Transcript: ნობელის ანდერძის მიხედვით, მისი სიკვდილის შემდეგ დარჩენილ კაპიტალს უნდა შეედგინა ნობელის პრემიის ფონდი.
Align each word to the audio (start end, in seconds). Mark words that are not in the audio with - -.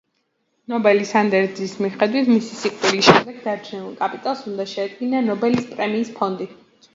ნობელის 0.71 1.09
ანდერძის 1.19 1.75
მიხედვით, 1.85 2.31
მისი 2.35 2.57
სიკვდილის 2.61 3.09
შემდეგ 3.09 3.37
დარჩენილ 3.45 3.93
კაპიტალს 4.01 4.43
უნდა 4.53 4.67
შეედგინა 4.73 5.23
ნობელის 5.29 5.69
პრემიის 5.77 6.13
ფონდი. 6.19 6.51